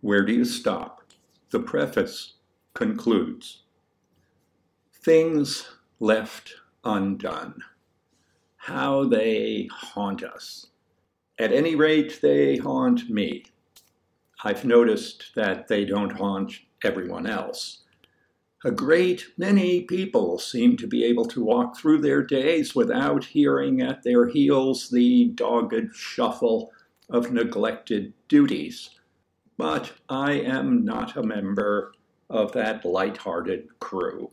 Where 0.00 0.24
do 0.24 0.32
you 0.32 0.44
stop? 0.44 1.02
The 1.50 1.60
preface 1.60 2.34
concludes 2.74 3.62
Things 4.92 5.68
left 6.00 6.54
undone. 6.84 7.62
How 8.56 9.04
they 9.04 9.68
haunt 9.72 10.22
us. 10.22 10.66
At 11.38 11.52
any 11.52 11.74
rate, 11.74 12.20
they 12.20 12.56
haunt 12.56 13.08
me. 13.08 13.44
I've 14.44 14.64
noticed 14.64 15.32
that 15.34 15.68
they 15.68 15.84
don't 15.84 16.12
haunt 16.12 16.60
everyone 16.84 17.26
else. 17.26 17.82
A 18.64 18.70
great 18.70 19.26
many 19.38 19.82
people 19.82 20.38
seem 20.38 20.76
to 20.78 20.86
be 20.86 21.04
able 21.04 21.26
to 21.26 21.44
walk 21.44 21.76
through 21.76 21.98
their 22.00 22.22
days 22.22 22.74
without 22.74 23.24
hearing 23.24 23.80
at 23.80 24.02
their 24.02 24.26
heels 24.26 24.90
the 24.90 25.26
dogged 25.34 25.94
shuffle 25.94 26.72
of 27.08 27.32
neglected 27.32 28.12
duties. 28.28 28.90
But 29.56 29.92
I 30.08 30.32
am 30.32 30.84
not 30.84 31.16
a 31.16 31.22
member 31.22 31.92
of 32.28 32.52
that 32.52 32.84
light-hearted 32.84 33.78
crew. 33.80 34.30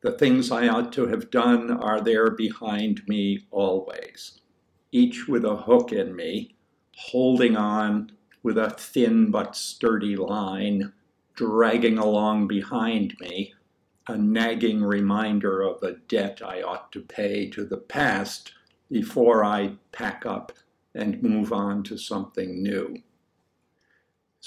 The 0.00 0.12
things 0.12 0.50
I 0.50 0.68
ought 0.68 0.92
to 0.94 1.06
have 1.06 1.30
done 1.30 1.70
are 1.70 2.00
there 2.00 2.30
behind 2.30 3.02
me 3.08 3.46
always, 3.50 4.40
each 4.92 5.26
with 5.26 5.44
a 5.44 5.56
hook 5.56 5.92
in 5.92 6.14
me, 6.14 6.54
holding 6.96 7.56
on 7.56 8.12
with 8.42 8.56
a 8.56 8.70
thin 8.70 9.30
but 9.30 9.56
sturdy 9.56 10.16
line 10.16 10.92
dragging 11.34 11.98
along 11.98 12.48
behind 12.48 13.14
me, 13.20 13.52
a 14.08 14.16
nagging 14.16 14.82
reminder 14.82 15.60
of 15.60 15.82
a 15.82 15.92
debt 15.92 16.40
I 16.42 16.62
ought 16.62 16.90
to 16.92 17.00
pay 17.00 17.50
to 17.50 17.64
the 17.64 17.76
past 17.76 18.52
before 18.90 19.44
I 19.44 19.74
pack 19.92 20.24
up 20.24 20.52
and 20.94 21.22
move 21.22 21.52
on 21.52 21.82
to 21.84 21.98
something 21.98 22.62
new. 22.62 23.02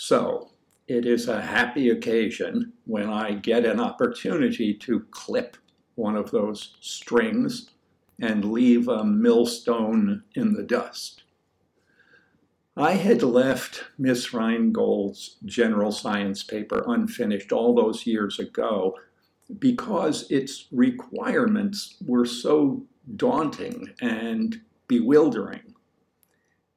So, 0.01 0.51
it 0.87 1.05
is 1.05 1.27
a 1.27 1.41
happy 1.41 1.89
occasion 1.89 2.71
when 2.85 3.09
I 3.09 3.33
get 3.33 3.65
an 3.65 3.81
opportunity 3.81 4.73
to 4.75 5.01
clip 5.11 5.57
one 5.95 6.15
of 6.15 6.31
those 6.31 6.77
strings 6.79 7.71
and 8.17 8.53
leave 8.53 8.87
a 8.87 9.03
millstone 9.03 10.23
in 10.35 10.53
the 10.53 10.63
dust. 10.63 11.23
I 12.77 12.93
had 12.93 13.21
left 13.23 13.83
Miss 13.97 14.33
Rheingold's 14.33 15.35
general 15.43 15.91
science 15.91 16.43
paper 16.43 16.85
unfinished 16.87 17.51
all 17.51 17.75
those 17.75 18.07
years 18.07 18.39
ago 18.39 18.95
because 19.59 20.31
its 20.31 20.67
requirements 20.71 21.97
were 22.07 22.25
so 22.25 22.83
daunting 23.17 23.89
and 23.99 24.61
bewildering. 24.87 25.68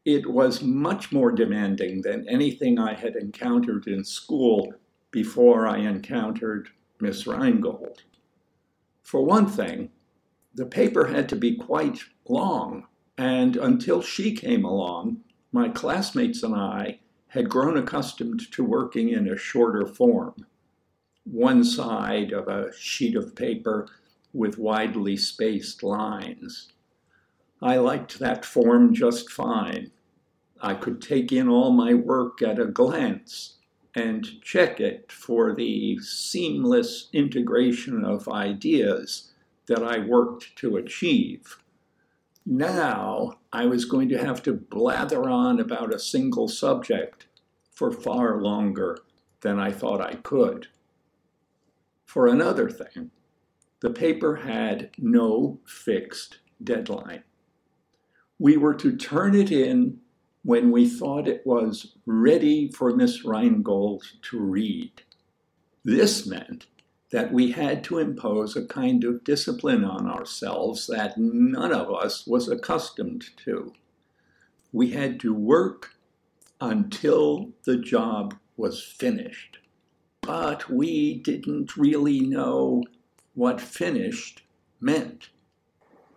It 0.05 0.27
was 0.27 0.62
much 0.62 1.12
more 1.12 1.31
demanding 1.31 2.03
than 2.03 2.28
anything 2.28 2.78
I 2.78 2.95
had 2.95 3.14
encountered 3.14 3.86
in 3.86 4.03
school 4.03 4.75
before 5.12 5.69
I 5.69 5.78
encountered 5.78 6.70
Miss 7.00 7.25
Reingold. 7.27 8.03
For 9.03 9.25
one 9.25 9.47
thing, 9.47 9.91
the 10.55 10.67
paper 10.67 11.06
had 11.06 11.28
to 11.28 11.36
be 11.36 11.55
quite 11.55 12.00
long, 12.28 12.86
and 13.17 13.56
until 13.56 14.03
she 14.03 14.34
came 14.34 14.64
along, 14.64 15.23
my 15.53 15.69
classmates 15.69 16.42
and 16.42 16.55
I 16.55 16.98
had 17.28 17.48
grown 17.48 17.77
accustomed 17.77 18.50
to 18.53 18.64
working 18.64 19.11
in 19.11 19.28
a 19.28 19.36
shorter 19.36 19.86
form, 19.86 20.47
one 21.25 21.62
side 21.62 22.33
of 22.33 22.48
a 22.48 22.73
sheet 22.77 23.14
of 23.14 23.36
paper 23.36 23.89
with 24.33 24.58
widely 24.58 25.17
spaced 25.17 25.83
lines. 25.83 26.73
I 27.62 27.77
liked 27.77 28.18
that 28.18 28.44
form 28.44 28.92
just 28.92 29.30
fine. 29.30 29.92
I 30.60 30.74
could 30.74 31.00
take 31.00 31.30
in 31.30 31.48
all 31.48 31.70
my 31.70 31.94
work 31.94 32.42
at 32.42 32.58
a 32.58 32.66
glance 32.66 33.58
and 33.94 34.41
check 34.42 34.80
it 34.80 35.12
for 35.12 35.55
the 35.55 35.98
seamless 36.00 37.08
integration 37.12 38.05
of 38.05 38.28
ideas 38.28 39.33
that 39.66 39.83
I 39.83 39.98
worked 39.98 40.56
to 40.56 40.77
achieve. 40.77 41.58
Now 42.45 43.39
I 43.52 43.67
was 43.67 43.84
going 43.84 44.08
to 44.08 44.18
have 44.18 44.42
to 44.44 44.52
blather 44.52 45.29
on 45.29 45.61
about 45.61 45.94
a 45.94 46.00
single 46.00 46.48
subject 46.48 47.27
for 47.73 47.92
far 47.92 48.40
longer 48.40 48.98
than 49.42 49.61
I 49.61 49.70
thought 49.70 50.00
I 50.00 50.14
could. 50.14 50.68
For 52.05 52.27
another 52.27 52.68
thing, 52.68 53.11
the 53.80 53.90
paper 53.90 54.36
had 54.36 54.90
no 54.98 55.61
fixed 55.64 56.39
deadline. 56.62 57.23
We 58.42 58.57
were 58.57 58.75
to 58.75 58.97
turn 58.97 59.36
it 59.36 59.53
in 59.53 60.01
when 60.42 60.73
we 60.73 60.89
thought 60.89 61.29
it 61.29 61.47
was 61.47 61.95
ready 62.07 62.67
for 62.73 62.91
Miss 62.91 63.25
Reingold 63.25 64.03
to 64.23 64.41
read. 64.41 65.03
This 65.85 66.27
meant 66.27 66.67
that 67.13 67.33
we 67.33 67.53
had 67.53 67.85
to 67.85 67.98
impose 67.98 68.57
a 68.57 68.67
kind 68.67 69.05
of 69.05 69.23
discipline 69.23 69.85
on 69.85 70.08
ourselves 70.08 70.89
that 70.89 71.17
none 71.17 71.73
of 71.73 71.95
us 71.95 72.27
was 72.27 72.48
accustomed 72.48 73.27
to. 73.45 73.75
We 74.73 74.91
had 74.91 75.20
to 75.20 75.33
work 75.33 75.95
until 76.61 77.51
the 77.63 77.77
job 77.77 78.35
was 78.57 78.83
finished. 78.83 79.59
But 80.20 80.69
we 80.69 81.14
didn't 81.14 81.77
really 81.77 82.19
know 82.19 82.83
what 83.35 83.61
finished 83.61 84.42
meant. 84.80 85.29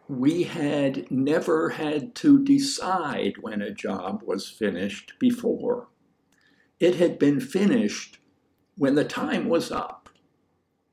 We 0.07 0.43
had 0.43 1.09
never 1.09 1.69
had 1.69 2.13
to 2.15 2.43
decide 2.43 3.37
when 3.39 3.61
a 3.61 3.73
job 3.73 4.21
was 4.23 4.47
finished 4.47 5.13
before. 5.19 5.87
It 6.79 6.95
had 6.95 7.17
been 7.17 7.39
finished 7.39 8.19
when 8.77 8.95
the 8.95 9.05
time 9.05 9.49
was 9.49 9.71
up 9.71 10.05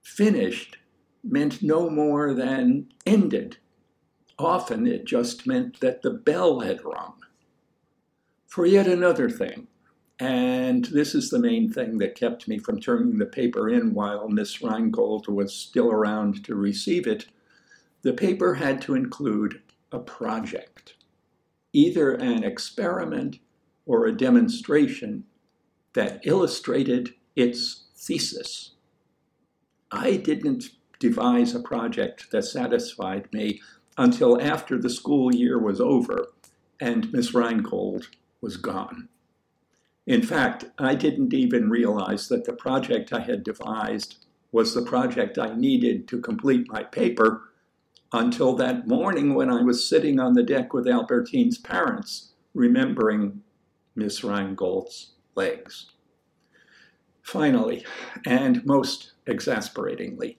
finished 0.02 0.78
meant 1.24 1.62
no 1.62 1.88
more 1.88 2.34
than 2.34 2.88
ended. 3.06 3.56
Often 4.38 4.86
it 4.86 5.04
just 5.04 5.46
meant 5.46 5.80
that 5.80 6.02
the 6.02 6.10
bell 6.10 6.60
had 6.60 6.84
rung. 6.84 7.14
For 8.46 8.66
yet 8.66 8.86
another 8.86 9.30
thing, 9.30 9.68
and 10.18 10.84
this 10.86 11.14
is 11.14 11.30
the 11.30 11.38
main 11.38 11.72
thing 11.72 11.98
that 11.98 12.14
kept 12.14 12.46
me 12.46 12.58
from 12.58 12.80
turning 12.80 13.18
the 13.18 13.26
paper 13.26 13.68
in 13.68 13.94
while 13.94 14.28
Miss 14.28 14.60
Reingold 14.60 15.28
was 15.28 15.54
still 15.54 15.90
around 15.90 16.44
to 16.44 16.54
receive 16.54 17.06
it, 17.06 17.26
the 18.02 18.12
paper 18.12 18.54
had 18.54 18.80
to 18.82 18.94
include 18.94 19.62
a 19.90 19.98
project, 19.98 20.94
either 21.72 22.12
an 22.12 22.42
experiment 22.42 23.38
or 23.86 24.06
a 24.06 24.16
demonstration 24.16 25.24
that 25.94 26.20
illustrated 26.24 27.14
its 27.36 27.84
thesis. 27.96 28.72
I 29.90 30.16
didn't 30.16 30.70
devise 30.98 31.54
a 31.54 31.60
project 31.60 32.30
that 32.30 32.44
satisfied 32.44 33.28
me 33.32 33.60
until 33.98 34.40
after 34.40 34.78
the 34.78 34.90
school 34.90 35.34
year 35.34 35.58
was 35.58 35.80
over 35.80 36.28
and 36.80 37.12
Miss 37.12 37.32
Reingold 37.32 38.08
was 38.40 38.56
gone. 38.56 39.08
In 40.06 40.22
fact, 40.22 40.64
I 40.78 40.94
didn't 40.94 41.32
even 41.32 41.70
realize 41.70 42.28
that 42.28 42.44
the 42.44 42.52
project 42.52 43.12
I 43.12 43.20
had 43.20 43.44
devised 43.44 44.24
was 44.50 44.74
the 44.74 44.82
project 44.82 45.38
I 45.38 45.54
needed 45.54 46.08
to 46.08 46.20
complete 46.20 46.70
my 46.70 46.82
paper 46.82 47.51
until 48.12 48.54
that 48.56 48.86
morning 48.86 49.34
when 49.34 49.50
I 49.50 49.62
was 49.62 49.88
sitting 49.88 50.20
on 50.20 50.34
the 50.34 50.42
deck 50.42 50.72
with 50.72 50.86
Albertine's 50.86 51.58
parents, 51.58 52.32
remembering 52.54 53.42
Miss 53.94 54.22
Reingold's 54.22 55.12
legs. 55.34 55.92
Finally, 57.22 57.86
and 58.26 58.64
most 58.66 59.12
exasperatingly, 59.26 60.38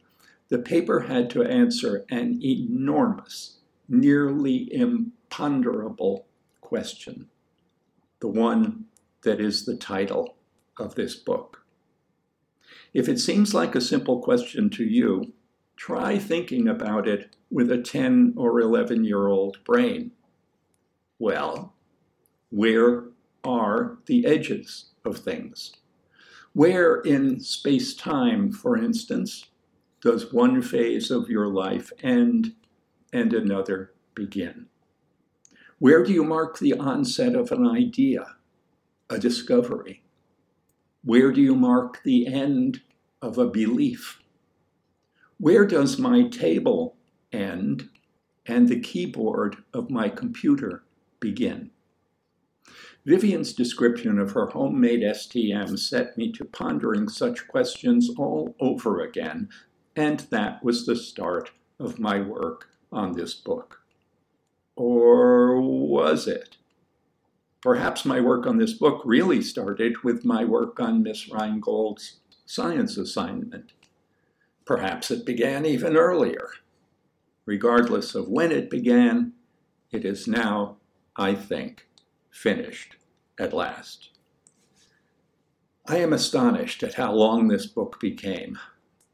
the 0.50 0.59
paper 0.59 1.01
had 1.01 1.29
to 1.31 1.44
answer 1.44 2.06
an 2.09 2.39
enormous, 2.44 3.57
nearly 3.88 4.72
imponderable 4.72 6.28
question, 6.62 7.29
the 8.19 8.28
one 8.28 8.85
that 9.23 9.39
is 9.39 9.66
the 9.66 9.75
title 9.75 10.35
of 10.77 10.95
this 10.95 11.15
book. 11.15 11.65
If 12.94 13.09
it 13.09 13.19
seems 13.19 13.53
like 13.53 13.74
a 13.74 13.81
simple 13.81 14.21
question 14.21 14.69
to 14.71 14.83
you, 14.83 15.33
try 15.83 16.18
thinking 16.18 16.65
about 16.69 17.09
it 17.09 17.35
with 17.51 17.69
a 17.69 17.77
10 17.77 18.33
or 18.38 18.62
11 18.62 19.03
year 19.03 19.27
old 19.27 19.62
brain. 19.65 20.09
Well, 21.19 21.74
where 22.51 23.03
are 23.44 23.97
the 24.06 24.25
edges 24.25 24.91
of 25.03 25.18
things? 25.18 25.74
Where 26.53 27.01
in 27.01 27.41
space 27.41 27.94
time, 27.95 28.50
for 28.50 28.77
instance, 28.77 29.50
does 30.00 30.31
one 30.31 30.62
phase 30.62 31.12
of 31.12 31.27
your 31.27 31.50
life 31.50 31.91
end 32.01 32.53
and 33.12 33.33
another 33.33 33.91
begin? 34.15 34.68
Where 35.79 36.06
do 36.06 36.13
you 36.13 36.24
mark 36.24 36.59
the 36.59 36.75
onset 36.75 37.36
of 37.36 37.51
an 37.51 37.68
idea, 37.68 38.38
a 39.09 39.19
discovery? 39.19 40.01
Where 41.03 41.33
do 41.33 41.41
you 41.41 41.56
mark 41.56 42.03
the 42.03 42.25
end 42.27 42.79
of 43.21 43.38
a 43.38 43.50
belief? 43.50 44.23
Where 45.44 45.66
does 45.66 46.00
my 46.00 46.30
table 46.30 46.95
end 47.34 47.90
and 48.45 48.69
the 48.69 48.80
keyboard 48.80 49.57
of 49.74 49.90
my 49.90 50.07
computer 50.07 50.86
begin? 51.19 51.72
Vivian's 53.06 53.51
description 53.51 54.19
of 54.19 54.31
her 54.31 54.45
homemade 54.45 55.01
STM 55.01 55.78
set 55.78 56.18
me 56.18 56.31
to 56.31 56.45
pondering 56.45 57.10
such 57.10 57.45
questions 57.50 58.10
all 58.18 58.56
over 58.62 59.01
again, 59.01 59.50
and 59.98 60.22
that 60.31 60.63
was 60.63 60.86
the 60.86 60.95
start 60.95 61.51
of 61.78 62.00
my 62.00 62.22
work 62.22 62.69
on 62.89 63.12
this 63.12 63.34
book. 63.34 63.81
Or 64.78 65.60
was 65.60 66.25
it? 66.25 66.56
Perhaps 67.62 68.06
my 68.06 68.22
work 68.22 68.48
on 68.48 68.60
this 68.60 68.72
book 68.72 69.01
really 69.04 69.42
started 69.42 70.06
with 70.06 70.24
my 70.24 70.46
work 70.46 70.80
on 70.80 71.04
Miss 71.04 71.28
Rheingold's 71.30 72.22
science 72.46 72.96
assignment. 72.96 73.74
Perhaps 74.65 75.12
it 75.12 75.25
began 75.25 75.65
even 75.65 75.98
earlier. 75.98 76.50
Regardless 77.45 78.15
of 78.15 78.30
when 78.30 78.51
it 78.51 78.69
began, 78.69 79.33
it 79.92 80.06
is 80.06 80.27
now, 80.27 80.77
I 81.15 81.36
think, 81.36 81.88
finished 82.31 82.95
at 83.38 83.54
last. 83.54 84.10
I 85.86 85.98
am 85.98 86.13
astonished 86.13 86.81
at 86.81 86.94
how 86.94 87.13
long 87.13 87.48
this 87.48 87.65
book 87.65 88.00
became. 88.00 88.57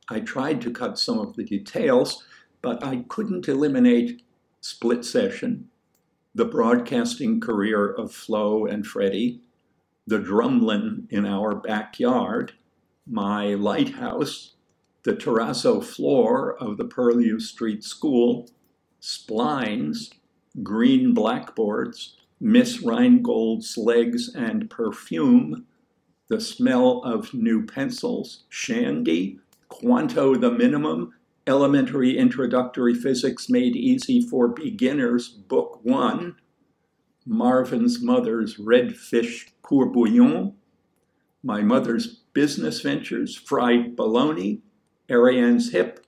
I 0.07 0.19
tried 0.19 0.61
to 0.61 0.71
cut 0.71 0.99
some 0.99 1.17
of 1.17 1.35
the 1.35 1.43
details, 1.43 2.23
but 2.61 2.83
I 2.83 3.05
couldn't 3.07 3.47
eliminate 3.47 4.21
split 4.61 5.03
session, 5.03 5.69
the 6.35 6.45
broadcasting 6.45 7.39
career 7.39 7.91
of 7.91 8.11
Flo 8.11 8.65
and 8.65 8.85
Freddie, 8.85 9.41
the 10.05 10.19
drumlin 10.19 11.07
in 11.09 11.25
our 11.25 11.55
backyard, 11.55 12.53
my 13.07 13.55
lighthouse, 13.55 14.55
the 15.03 15.13
terrazzo 15.13 15.83
floor 15.83 16.55
of 16.61 16.77
the 16.77 16.85
Purlieu 16.85 17.39
Street 17.39 17.83
School, 17.83 18.49
splines, 19.01 20.11
green 20.63 21.13
blackboards, 21.13 22.15
Miss 22.39 22.81
Rheingold's 22.81 23.77
legs 23.77 24.33
and 24.33 24.69
perfume, 24.69 25.65
the 26.27 26.39
smell 26.39 27.01
of 27.03 27.33
new 27.33 27.65
pencils, 27.65 28.43
shandy, 28.49 29.39
Quanto 29.69 30.35
the 30.35 30.51
minimum, 30.51 31.13
elementary 31.45 32.17
introductory 32.17 32.93
physics 32.93 33.49
made 33.49 33.75
easy 33.75 34.19
for 34.19 34.47
beginners, 34.47 35.29
book 35.29 35.79
one, 35.83 36.35
Marvin's 37.25 38.01
mother's 38.01 38.57
red 38.57 38.97
fish 38.97 39.53
courbouillon, 39.63 40.53
my 41.43 41.61
mother's 41.61 42.21
business 42.33 42.81
ventures, 42.81 43.35
fried 43.35 43.95
bologna, 43.95 44.61
Ariane's 45.09 45.71
hip, 45.71 46.05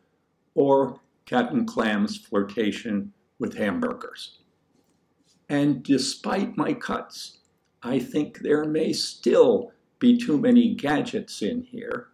or 0.54 1.00
cat 1.26 1.52
and 1.52 1.68
clam's 1.68 2.18
flirtation 2.18 3.14
with 3.40 3.58
hamburgers. 3.58 4.40
And 5.50 5.84
despite 5.84 6.58
my 6.58 6.74
cuts, 6.74 7.40
I 7.84 8.00
think 8.00 8.40
there 8.40 8.66
may 8.66 8.94
still 8.94 9.72
be 10.00 10.18
too 10.18 10.38
many 10.38 10.76
gadgets 10.76 11.42
in 11.42 11.64
here, 11.64 12.10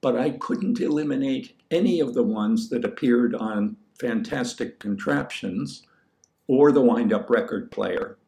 but 0.00 0.16
I 0.16 0.30
couldn't 0.30 0.80
eliminate 0.80 1.56
any 1.70 2.00
of 2.00 2.14
the 2.14 2.22
ones 2.22 2.68
that 2.70 2.84
appeared 2.84 3.34
on 3.34 3.76
Fantastic 3.98 4.78
Contraptions 4.78 5.86
or 6.46 6.72
the 6.72 6.80
wind 6.80 7.12
up 7.12 7.30
record 7.30 7.70
player, 7.70 8.18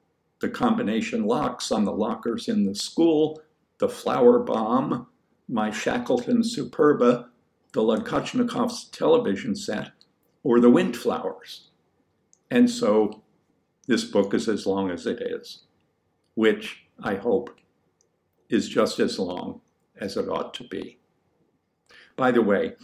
the 0.41 0.49
combination 0.49 1.25
locks 1.25 1.71
on 1.73 1.85
the 1.85 1.93
lockers 1.93 2.49
in 2.49 2.65
the 2.65 2.75
school, 2.75 3.41
the 3.79 3.89
flower 3.89 4.39
bomb, 4.39 5.07
my 5.49 5.71
Shackleton 5.71 6.43
Superba, 6.43 7.29
the 7.73 7.83
Lodkochnikov's 7.83 8.85
television 8.85 9.55
set, 9.55 9.91
or 10.43 10.61
the 10.61 10.71
Windflowers. 10.71 11.71
And 12.51 12.71
so 12.71 13.23
this 13.87 14.05
book 14.05 14.35
is 14.35 14.49
as 14.49 14.67
long 14.67 14.91
as 14.91 15.07
it 15.07 15.21
is, 15.21 15.65
which 16.35 16.85
I 17.03 17.17
hope 17.17 17.51
is 18.49 18.69
just 18.69 19.01
as 19.01 19.19
long 19.19 19.61
as 19.99 20.17
it 20.17 20.29
ought 20.29 20.55
to 20.55 20.65
be. 20.65 20.99
By 22.17 22.31
the 22.31 22.43
way, 22.43 22.75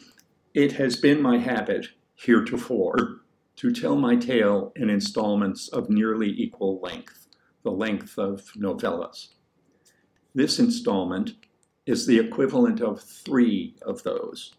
it 0.55 0.73
has 0.73 0.97
been 0.97 1.23
my 1.23 1.39
habit 1.39 1.87
heretofore 2.15 3.23
to 3.57 3.73
tell 3.73 3.97
my 3.97 4.17
tale 4.17 4.73
in 4.77 4.91
installments 4.91 5.69
of 5.69 5.89
nearly 5.89 6.29
equal 6.29 6.81
length, 6.81 7.29
the 7.63 7.71
length 7.71 8.19
of 8.19 8.43
novellas. 8.57 9.29
This 10.35 10.59
installment 10.59 11.33
is 11.87 12.07
the 12.07 12.19
equivalent 12.19 12.81
of 12.81 13.01
three 13.01 13.77
of 13.83 14.03
those. 14.03 14.55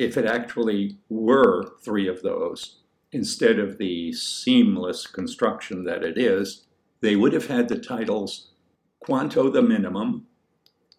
If 0.00 0.16
it 0.16 0.24
actually 0.24 0.96
were 1.10 1.74
three 1.82 2.08
of 2.08 2.22
those, 2.22 2.78
instead 3.12 3.58
of 3.58 3.76
the 3.76 4.14
seamless 4.14 5.06
construction 5.06 5.84
that 5.84 6.02
it 6.02 6.16
is, 6.16 6.64
they 7.02 7.16
would 7.16 7.34
have 7.34 7.48
had 7.48 7.68
the 7.68 7.78
titles 7.78 8.52
Quanto 9.00 9.50
the 9.50 9.60
Minimum, 9.60 10.26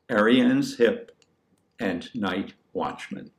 Ariane's 0.07 0.77
Hip, 0.77 1.17
and 1.79 2.13
Night 2.13 2.53
Watchman. 2.73 3.31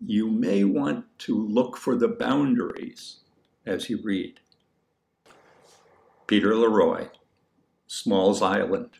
You 0.00 0.30
may 0.30 0.64
want 0.64 1.04
to 1.18 1.36
look 1.46 1.76
for 1.76 1.94
the 1.94 2.08
boundaries 2.08 3.20
as 3.66 3.90
you 3.90 4.00
read. 4.02 4.40
Peter 6.26 6.56
Leroy, 6.56 7.08
Smalls 7.86 8.40
Island, 8.40 8.92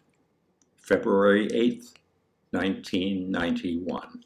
February 0.77 1.49
8th, 1.49 1.95
1991. 2.51 4.25